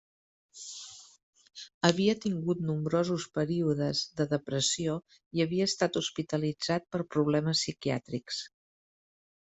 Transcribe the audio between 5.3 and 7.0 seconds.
i havia estat hospitalitzat